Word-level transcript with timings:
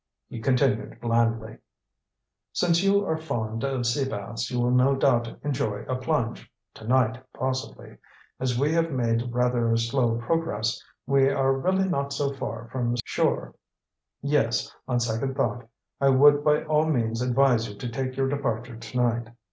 He 0.29 0.39
continued 0.41 0.99
blandly: 0.99 1.59
"Since 2.53 2.81
you 2.81 3.05
are 3.05 3.19
fond 3.19 3.63
of 3.63 3.85
sea 3.85 4.09
baths, 4.09 4.49
you 4.49 4.59
will 4.59 4.71
no 4.71 4.95
doubt 4.95 5.29
enjoy 5.43 5.83
a 5.87 5.95
plunge 5.95 6.51
to 6.73 6.87
night 6.87 7.21
possibly. 7.35 7.97
As 8.39 8.57
we 8.57 8.73
have 8.73 8.91
made 8.91 9.31
rather 9.31 9.77
slow 9.77 10.17
progress, 10.17 10.83
we 11.05 11.29
are 11.29 11.53
really 11.53 11.87
not 11.87 12.13
so 12.13 12.33
far 12.33 12.67
from 12.71 12.95
shore. 13.05 13.53
Yes, 14.23 14.75
on 14.87 14.99
second 14.99 15.35
thought, 15.35 15.69
I 15.99 16.09
would 16.09 16.43
by 16.43 16.63
all 16.63 16.87
means 16.87 17.21
advise 17.21 17.69
you 17.69 17.75
to 17.77 17.87
take 17.87 18.17
your 18.17 18.27
departure 18.27 18.77
tonight. 18.77 19.27